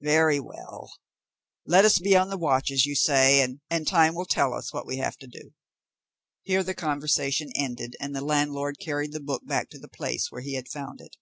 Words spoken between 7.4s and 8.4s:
ended, and the